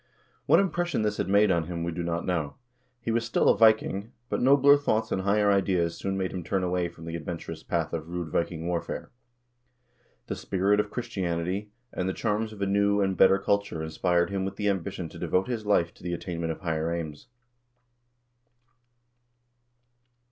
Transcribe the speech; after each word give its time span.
What 0.47 0.59
impression 0.59 1.03
this 1.03 1.17
had 1.17 1.29
made 1.29 1.51
on 1.51 1.65
him 1.65 1.83
we 1.83 1.91
do 1.91 2.01
not 2.01 2.25
know. 2.25 2.55
He 3.01 3.11
was 3.11 3.23
still 3.23 3.49
a 3.49 3.55
Viking, 3.55 4.11
but 4.29 4.41
nobler 4.41 4.75
thoughts 4.75 5.11
and 5.11 5.21
higher 5.21 5.51
ideals 5.51 5.95
soon 5.95 6.17
made 6.17 6.33
him 6.33 6.43
turn 6.43 6.63
away 6.63 6.89
from 6.89 7.05
the 7.05 7.15
adventurous 7.15 7.61
path 7.61 7.93
of 7.93 8.09
rude 8.09 8.29
Viking 8.31 8.65
warfare. 8.65 9.11
The 10.25 10.35
spirit 10.35 10.79
of 10.79 10.89
Christianity, 10.89 11.69
and 11.93 12.09
the 12.09 12.13
charms 12.13 12.51
of 12.51 12.63
a 12.63 12.65
new 12.65 12.99
and 12.99 13.15
better 13.15 13.37
culture 13.37 13.83
inspired 13.83 14.31
him 14.31 14.43
with 14.43 14.55
the 14.55 14.69
ambition 14.69 15.07
to 15.09 15.19
devote 15.19 15.47
his 15.47 15.67
life 15.67 15.93
to 15.93 16.01
the 16.01 16.15
attainment 16.15 16.51
of 16.51 16.61
higher 16.61 16.91
aims. 16.91 17.27